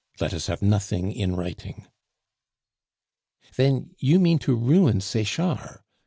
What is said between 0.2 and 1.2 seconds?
us have nothing